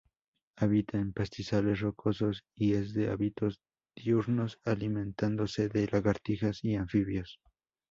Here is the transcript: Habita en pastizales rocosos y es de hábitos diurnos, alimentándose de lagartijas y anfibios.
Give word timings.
Habita 0.55 0.97
en 0.97 1.13
pastizales 1.13 1.79
rocosos 1.81 2.43
y 2.55 2.73
es 2.73 2.95
de 2.95 3.11
hábitos 3.11 3.59
diurnos, 3.95 4.57
alimentándose 4.65 5.69
de 5.69 5.87
lagartijas 5.91 6.63
y 6.63 6.73
anfibios. 6.73 7.39